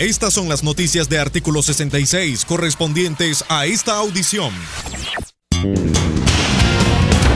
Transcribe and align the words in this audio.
Estas 0.00 0.32
son 0.32 0.48
las 0.48 0.64
noticias 0.64 1.10
de 1.10 1.18
artículo 1.18 1.62
66 1.62 2.46
correspondientes 2.46 3.44
a 3.50 3.66
esta 3.66 3.98
audición. 3.98 4.50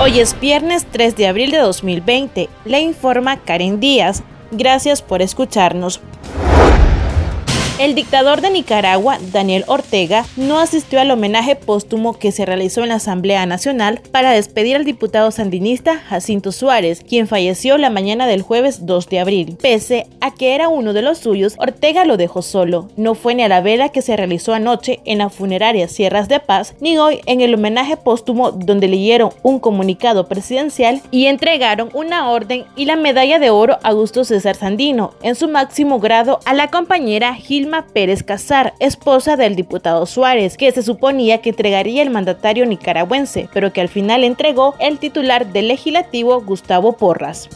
Hoy 0.00 0.18
es 0.18 0.38
viernes 0.40 0.84
3 0.90 1.14
de 1.14 1.28
abril 1.28 1.52
de 1.52 1.58
2020. 1.58 2.48
Le 2.64 2.80
informa 2.80 3.36
Karen 3.44 3.78
Díaz. 3.78 4.24
Gracias 4.50 5.02
por 5.02 5.22
escucharnos. 5.22 6.00
El 7.78 7.94
dictador 7.94 8.40
de 8.40 8.50
Nicaragua, 8.50 9.18
Daniel 9.32 9.62
Ortega, 9.68 10.26
no 10.36 10.58
asistió 10.58 11.00
al 11.00 11.12
homenaje 11.12 11.54
póstumo 11.54 12.18
que 12.18 12.32
se 12.32 12.44
realizó 12.44 12.82
en 12.82 12.88
la 12.88 12.96
Asamblea 12.96 13.46
Nacional 13.46 14.00
para 14.10 14.32
despedir 14.32 14.74
al 14.74 14.84
diputado 14.84 15.30
sandinista 15.30 15.96
Jacinto 15.96 16.50
Suárez, 16.50 17.04
quien 17.08 17.28
falleció 17.28 17.78
la 17.78 17.88
mañana 17.88 18.26
del 18.26 18.42
jueves 18.42 18.84
2 18.84 19.08
de 19.08 19.20
abril. 19.20 19.56
Pese 19.62 20.08
a 20.20 20.34
que 20.34 20.56
era 20.56 20.68
uno 20.68 20.92
de 20.92 21.02
los 21.02 21.18
suyos, 21.18 21.54
Ortega 21.56 22.04
lo 22.04 22.16
dejó 22.16 22.42
solo. 22.42 22.88
No 22.96 23.14
fue 23.14 23.36
ni 23.36 23.44
a 23.44 23.48
la 23.48 23.60
vela 23.60 23.90
que 23.90 24.02
se 24.02 24.16
realizó 24.16 24.54
anoche 24.54 24.98
en 25.04 25.18
la 25.18 25.28
funeraria 25.28 25.86
Sierras 25.86 26.28
de 26.28 26.40
Paz, 26.40 26.74
ni 26.80 26.98
hoy 26.98 27.20
en 27.26 27.42
el 27.42 27.54
homenaje 27.54 27.96
póstumo 27.96 28.50
donde 28.50 28.88
leyeron 28.88 29.30
un 29.44 29.60
comunicado 29.60 30.26
presidencial 30.26 31.00
y 31.12 31.26
entregaron 31.26 31.90
una 31.94 32.28
orden 32.28 32.64
y 32.74 32.86
la 32.86 32.96
medalla 32.96 33.38
de 33.38 33.50
oro 33.50 33.78
a 33.84 33.90
Augusto 33.90 34.24
César 34.24 34.56
Sandino, 34.56 35.12
en 35.22 35.36
su 35.36 35.46
máximo 35.46 36.00
grado 36.00 36.40
a 36.44 36.54
la 36.54 36.72
compañera 36.72 37.36
Gil 37.36 37.67
Pérez 37.92 38.22
Casar, 38.22 38.74
esposa 38.80 39.36
del 39.36 39.54
diputado 39.54 40.06
Suárez, 40.06 40.56
que 40.56 40.72
se 40.72 40.82
suponía 40.82 41.40
que 41.40 41.50
entregaría 41.50 42.02
el 42.02 42.10
mandatario 42.10 42.64
nicaragüense, 42.66 43.48
pero 43.52 43.72
que 43.72 43.80
al 43.80 43.88
final 43.88 44.24
entregó 44.24 44.74
el 44.80 44.98
titular 44.98 45.52
del 45.52 45.68
legislativo 45.68 46.40
Gustavo 46.40 46.94
Porras. 46.94 47.48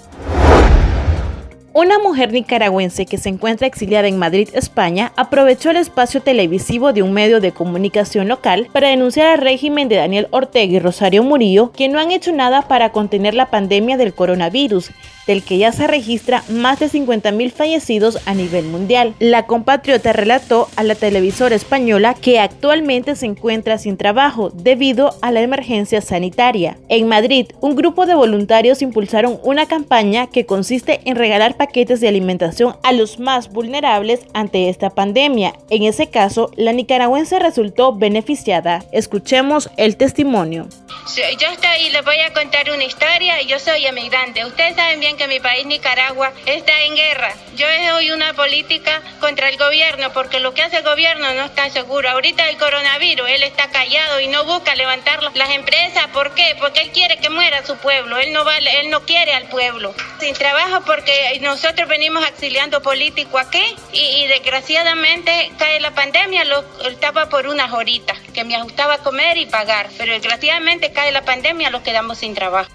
Una 1.74 1.98
mujer 1.98 2.34
nicaragüense 2.34 3.06
que 3.06 3.16
se 3.16 3.30
encuentra 3.30 3.66
exiliada 3.66 4.06
en 4.06 4.18
Madrid, 4.18 4.50
España, 4.52 5.10
aprovechó 5.16 5.70
el 5.70 5.78
espacio 5.78 6.20
televisivo 6.20 6.92
de 6.92 7.02
un 7.02 7.14
medio 7.14 7.40
de 7.40 7.52
comunicación 7.52 8.28
local 8.28 8.68
para 8.74 8.88
denunciar 8.88 9.28
al 9.28 9.38
régimen 9.38 9.88
de 9.88 9.96
Daniel 9.96 10.28
Ortega 10.32 10.70
y 10.70 10.78
Rosario 10.78 11.22
Murillo, 11.22 11.72
que 11.72 11.88
no 11.88 11.98
han 11.98 12.10
hecho 12.10 12.30
nada 12.30 12.68
para 12.68 12.92
contener 12.92 13.32
la 13.32 13.48
pandemia 13.48 13.96
del 13.96 14.12
coronavirus 14.12 14.90
del 15.26 15.42
que 15.42 15.58
ya 15.58 15.72
se 15.72 15.86
registra 15.86 16.42
más 16.48 16.80
de 16.80 16.90
50.000 16.90 17.52
fallecidos 17.52 18.18
a 18.26 18.34
nivel 18.34 18.66
mundial. 18.66 19.14
La 19.18 19.46
compatriota 19.46 20.12
relató 20.12 20.68
a 20.76 20.82
la 20.82 20.94
televisora 20.94 21.54
española 21.54 22.14
que 22.14 22.40
actualmente 22.40 23.14
se 23.14 23.26
encuentra 23.26 23.78
sin 23.78 23.96
trabajo 23.96 24.50
debido 24.50 25.14
a 25.22 25.30
la 25.30 25.40
emergencia 25.40 26.00
sanitaria. 26.00 26.76
En 26.88 27.08
Madrid, 27.08 27.46
un 27.60 27.76
grupo 27.76 28.06
de 28.06 28.14
voluntarios 28.14 28.82
impulsaron 28.82 29.38
una 29.42 29.66
campaña 29.66 30.26
que 30.26 30.44
consiste 30.44 31.00
en 31.04 31.16
regalar 31.16 31.56
paquetes 31.62 32.00
de 32.00 32.08
alimentación 32.08 32.76
a 32.82 32.90
los 32.90 33.20
más 33.20 33.50
vulnerables 33.50 34.26
ante 34.34 34.68
esta 34.68 34.90
pandemia. 34.90 35.52
En 35.70 35.84
ese 35.84 36.10
caso, 36.10 36.50
la 36.56 36.72
nicaragüense 36.72 37.38
resultó 37.38 37.92
beneficiada. 37.92 38.84
Escuchemos 38.90 39.70
el 39.76 39.96
testimonio. 39.96 40.66
Yo 41.14 41.48
estoy, 41.48 41.90
les 41.90 42.04
voy 42.04 42.18
a 42.18 42.32
contar 42.32 42.68
una 42.70 42.82
historia. 42.82 43.40
Yo 43.42 43.60
soy 43.60 43.86
emigrante. 43.86 44.44
Ustedes 44.44 44.74
saben 44.74 44.98
bien 44.98 45.16
que 45.16 45.28
mi 45.28 45.38
país, 45.38 45.64
Nicaragua, 45.66 46.32
está 46.46 46.72
en 46.82 46.96
guerra. 46.96 47.32
Yo 47.56 47.66
doy 47.92 48.10
una 48.10 48.32
política 48.34 49.02
contra 49.20 49.48
el 49.48 49.56
gobierno 49.56 50.12
porque 50.12 50.40
lo 50.40 50.54
que 50.54 50.62
hace 50.62 50.78
el 50.78 50.84
gobierno 50.84 51.32
no 51.34 51.44
está 51.44 51.70
seguro. 51.70 52.10
Ahorita 52.10 52.48
el 52.48 52.56
coronavirus, 52.56 53.28
él 53.28 53.42
está 53.44 53.68
callado 53.70 54.20
y 54.20 54.26
no 54.28 54.44
busca 54.44 54.74
levantar 54.74 55.22
las 55.34 55.50
empresas. 55.50 56.08
¿Por 56.08 56.34
qué? 56.34 56.56
Porque 56.58 56.80
él 56.80 56.90
quiere 56.90 57.18
que 57.18 57.30
muera 57.30 57.64
su 57.64 57.76
pueblo. 57.76 58.18
Él 58.18 58.32
no, 58.32 58.44
vale, 58.44 58.80
él 58.80 58.90
no 58.90 59.02
quiere 59.02 59.34
al 59.34 59.48
pueblo. 59.48 59.94
Sin 60.18 60.34
trabajo 60.34 60.82
porque 60.86 61.12
nosotros 61.52 61.86
venimos 61.86 62.24
auxiliando 62.24 62.80
político 62.80 63.38
aquí 63.38 63.62
y, 63.92 63.98
y 63.98 64.26
desgraciadamente 64.26 65.52
cae 65.58 65.80
la 65.80 65.90
pandemia, 65.94 66.46
lo 66.46 66.64
estaba 66.88 67.28
por 67.28 67.46
unas 67.46 67.74
horitas 67.74 68.18
que 68.32 68.42
me 68.42 68.56
ajustaba 68.56 68.96
comer 68.98 69.36
y 69.36 69.44
pagar. 69.44 69.90
Pero 69.98 70.14
desgraciadamente 70.14 70.92
cae 70.92 71.12
la 71.12 71.26
pandemia, 71.26 71.68
los 71.68 71.82
quedamos 71.82 72.16
sin 72.16 72.34
trabajo. 72.34 72.70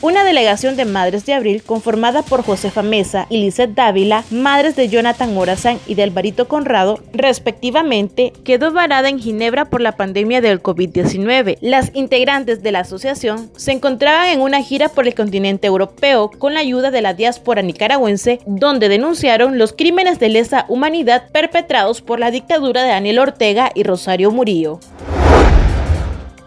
Una 0.00 0.22
delegación 0.22 0.76
de 0.76 0.84
Madres 0.84 1.26
de 1.26 1.34
Abril 1.34 1.64
conformada 1.64 2.22
por 2.22 2.44
Josefa 2.44 2.84
Mesa 2.84 3.26
y 3.30 3.38
Lizeth 3.38 3.74
Dávila, 3.74 4.22
madres 4.30 4.76
de 4.76 4.88
Jonathan 4.88 5.34
Morazán 5.34 5.80
y 5.88 5.96
de 5.96 6.04
Alvarito 6.04 6.46
Conrado, 6.46 7.00
respectivamente, 7.12 8.32
quedó 8.44 8.70
varada 8.70 9.08
en 9.08 9.18
Ginebra 9.18 9.64
por 9.64 9.80
la 9.80 9.96
pandemia 9.96 10.40
del 10.40 10.62
COVID-19. 10.62 11.58
Las 11.60 11.90
integrantes 11.94 12.62
de 12.62 12.70
la 12.70 12.80
asociación 12.80 13.50
se 13.56 13.72
encontraban 13.72 14.28
en 14.28 14.40
una 14.40 14.62
gira 14.62 14.88
por 14.88 15.08
el 15.08 15.16
continente 15.16 15.66
europeo 15.66 16.30
con 16.30 16.54
la 16.54 16.60
ayuda 16.60 16.92
de 16.92 17.02
la 17.02 17.14
diáspora 17.14 17.62
nicaragüense, 17.62 18.38
donde 18.46 18.88
denunciaron 18.88 19.58
los 19.58 19.72
crímenes 19.72 20.20
de 20.20 20.28
lesa 20.28 20.64
humanidad 20.68 21.28
perpetrados 21.32 22.02
por 22.02 22.20
la 22.20 22.30
dictadura 22.30 22.84
de 22.84 22.90
Daniel 22.90 23.18
Ortega 23.18 23.72
y 23.74 23.82
Rosario 23.82 24.30
Murillo. 24.30 24.78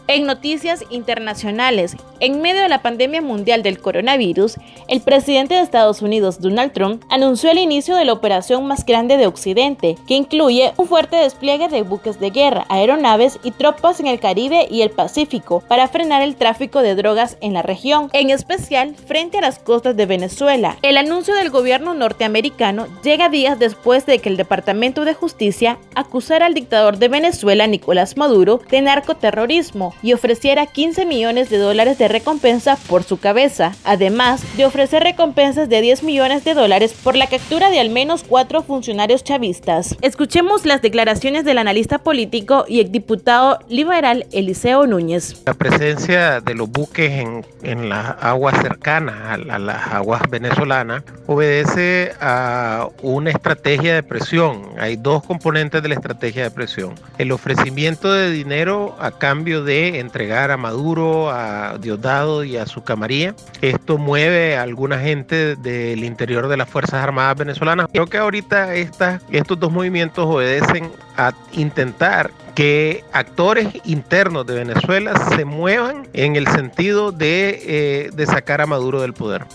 En 0.07 0.25
noticias 0.25 0.85
internacionales, 0.89 1.97
en 2.22 2.40
medio 2.40 2.62
de 2.62 2.70
la 2.70 2.84
pandemia 2.84 3.22
mundial 3.22 3.64
del 3.64 3.80
coronavirus, 3.80 4.56
el 4.88 5.02
presidente 5.02 5.56
de 5.56 5.62
Estados 5.62 6.04
Unidos, 6.04 6.40
Donald 6.40 6.72
Trump, 6.72 7.04
anunció 7.09 7.50
el 7.50 7.58
inicio 7.58 7.96
de 7.96 8.06
la 8.06 8.14
operación 8.14 8.66
más 8.68 8.86
grande 8.86 9.18
de 9.18 9.26
Occidente, 9.26 9.98
que 10.08 10.14
incluye 10.14 10.72
un 10.78 10.88
fuerte 10.88 11.18
despliegue 11.18 11.68
de 11.68 11.81
buques 11.81 12.20
de 12.20 12.30
guerra, 12.30 12.66
aeronaves 12.70 13.40
y 13.44 13.52
tropas 13.52 14.00
en 14.00 14.08
el 14.08 14.20
Caribe 14.20 14.68
y 14.70 14.84
el 14.84 14.92
Pacífico 14.92 15.64
para 15.68 15.88
frenar 15.88 16.22
el 16.22 16.36
tráfico 16.36 16.84
de 16.84 16.94
drogas 16.94 17.38
en 17.42 17.54
la 17.54 17.64
región, 17.64 18.10
en 18.14 18.30
especial 18.30 18.96
frente 18.96 19.40
a 19.40 19.42
las 19.42 19.58
costas 19.58 19.98
de 19.98 20.06
Venezuela. 20.06 20.78
El 20.84 20.98
anuncio 20.98 21.34
del 21.34 21.50
gobierno 21.50 21.96
norteamericano 21.96 22.86
llega 23.04 23.30
días 23.30 23.58
después 23.58 24.06
de 24.06 24.20
que 24.20 24.30
el 24.30 24.38
Departamento 24.38 25.06
de 25.06 25.16
Justicia 25.16 25.80
acusara 25.96 26.46
al 26.46 26.54
dictador 26.54 26.98
de 27.00 27.08
Venezuela, 27.08 27.66
Nicolás 27.66 28.16
Maduro, 28.16 28.60
de 28.70 28.81
narcoterrorismo 28.81 29.96
y 30.04 30.14
ofreciera 30.14 30.68
15 30.68 31.06
millones 31.08 31.50
de 31.50 31.58
dólares 31.58 31.98
de 31.98 32.11
recompensa 32.12 32.78
por 32.88 33.04
su 33.04 33.18
cabeza, 33.18 33.74
además 33.84 34.44
de 34.58 34.66
ofrecer 34.66 35.04
recompensas 35.04 35.70
de 35.70 35.82
10 35.82 36.04
millones 36.04 36.44
de 36.44 36.54
dólares 36.54 36.94
por 36.94 37.16
la 37.16 37.28
captura 37.28 37.70
de 37.70 37.80
al 37.80 37.90
menos 37.90 38.24
cuatro 38.28 38.64
funcionarios 38.64 39.24
chavistas. 39.24 39.96
Escuchemos 40.02 40.66
las 40.66 40.82
declaraciones 40.82 41.46
del 41.46 41.58
analista 41.58 42.00
político 42.00 42.66
y 42.68 42.80
exdiputado 42.80 43.60
liberal 43.70 44.26
Eliseo 44.32 44.88
Núñez. 44.88 45.42
La 45.46 45.54
presencia 45.54 46.42
de 46.42 46.56
los 46.56 46.70
buques 46.70 47.12
en, 47.12 47.46
en 47.64 47.90
las 47.90 48.16
aguas 48.22 48.62
cercanas 48.62 49.16
a, 49.16 49.34
a 49.34 49.60
las 49.60 49.88
aguas 49.88 50.22
venezolanas 50.30 51.04
obedece 51.28 52.12
a 52.20 52.88
una 53.02 53.32
estrategia 53.32 53.96
de 53.96 54.04
presión. 54.04 54.64
Hay 54.78 54.96
dos 54.96 55.24
componentes 55.24 55.82
de 55.82 55.90
la 55.90 55.96
estrategia 55.96 56.44
de 56.44 56.52
presión. 56.52 56.96
El 57.18 57.32
ofrecimiento 57.32 58.12
de 58.12 58.32
dinero 58.32 58.96
a 59.00 59.12
cambio 59.12 59.64
de 59.64 60.00
entregar 60.00 60.52
a 60.52 60.58
Maduro, 60.58 61.30
a 61.30 61.78
Y 62.01 62.57
a 62.57 62.66
su 62.66 62.84
camarilla. 62.84 63.35
Esto 63.62 64.00
mueve 64.00 64.57
a 64.57 64.63
alguna 64.63 64.97
gente 64.97 65.56
del 65.56 66.03
interior 66.03 66.47
de 66.47 66.57
las 66.57 66.67
Fuerzas 66.67 66.95
Armadas 66.95 67.38
venezolanas. 67.38 67.88
Creo 67.91 68.07
que 68.07 68.17
ahorita 68.17 68.73
estos 68.73 69.59
dos 69.59 69.72
movimientos 69.72 70.25
obedecen 70.25 70.91
a 71.16 71.31
intentar 71.51 72.31
que 72.56 73.03
actores 73.13 73.67
internos 73.85 74.47
de 74.47 74.56
Venezuela 74.56 75.13
se 75.35 75.45
muevan 75.45 76.07
en 76.13 76.35
el 76.35 76.47
sentido 76.47 77.12
de, 77.12 77.62
eh, 77.67 78.09
de 78.12 78.25
sacar 78.25 78.62
a 78.62 78.66
Maduro 78.66 79.01
del 79.01 79.13
poder. 79.13 79.45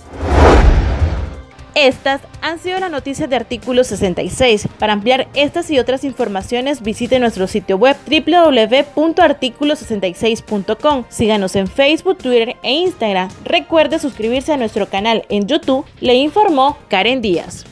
Estas 1.76 2.22
han 2.40 2.58
sido 2.58 2.80
las 2.80 2.90
noticias 2.90 3.28
de 3.28 3.36
artículo 3.36 3.84
66. 3.84 4.66
Para 4.78 4.94
ampliar 4.94 5.28
estas 5.34 5.70
y 5.70 5.78
otras 5.78 6.04
informaciones 6.04 6.80
visite 6.80 7.18
nuestro 7.18 7.46
sitio 7.46 7.76
web 7.76 7.98
www.articulo66.com. 8.06 11.04
Síganos 11.10 11.54
en 11.54 11.66
Facebook, 11.66 12.16
Twitter 12.16 12.56
e 12.62 12.72
Instagram. 12.72 13.28
Recuerde 13.44 13.98
suscribirse 13.98 14.54
a 14.54 14.56
nuestro 14.56 14.88
canal 14.88 15.26
en 15.28 15.46
YouTube. 15.46 15.84
Le 16.00 16.14
informó 16.14 16.78
Karen 16.88 17.20
Díaz. 17.20 17.66